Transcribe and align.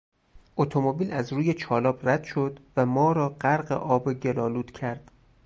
اتومبیل 0.57 1.11
از 1.11 1.33
روی 1.33 1.53
چالاب 1.53 2.09
رد 2.09 2.23
شد 2.23 2.59
و 2.77 2.85
ما 2.85 3.11
را 3.11 3.29
غرق 3.29 3.71
آب 3.71 4.13
گل 4.13 4.39
آلود 4.39 4.71
کرد. 4.71 5.11